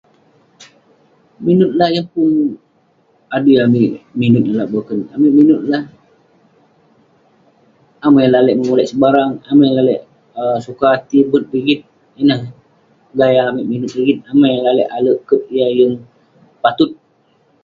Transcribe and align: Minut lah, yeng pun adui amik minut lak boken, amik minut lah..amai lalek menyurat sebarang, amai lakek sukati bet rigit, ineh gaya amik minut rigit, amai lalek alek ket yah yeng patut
Minut 1.45 1.71
lah, 1.79 1.89
yeng 1.95 2.09
pun 2.13 2.29
adui 3.35 3.57
amik 3.65 3.89
minut 4.19 4.43
lak 4.57 4.67
boken, 4.73 4.99
amik 5.15 5.33
minut 5.39 5.61
lah..amai 5.71 8.25
lalek 8.33 8.57
menyurat 8.57 8.87
sebarang, 8.91 9.31
amai 9.49 9.69
lakek 9.77 10.01
sukati 10.65 11.17
bet 11.29 11.43
rigit, 11.51 11.81
ineh 12.21 12.41
gaya 13.19 13.41
amik 13.49 13.69
minut 13.71 13.89
rigit, 13.97 14.17
amai 14.31 14.51
lalek 14.65 14.91
alek 14.97 15.17
ket 15.27 15.41
yah 15.55 15.69
yeng 15.79 15.93
patut 16.61 16.91